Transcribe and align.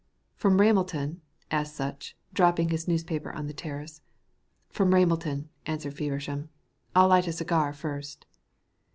"From 0.35 0.57
Ramelton?" 0.59 1.17
asked 1.51 1.75
Sutch, 1.75 2.17
dropping 2.33 2.69
his 2.69 2.87
newspaper 2.87 3.31
on 3.31 3.43
to 3.43 3.47
the 3.49 3.53
terrace. 3.53 4.01
"From 4.71 4.95
Ramelton," 4.95 5.49
answered 5.67 5.93
Feversham. 5.93 6.49
"I'll 6.95 7.09
light 7.09 7.27
a 7.27 7.31
cigar 7.33 7.71
first." 7.71 8.25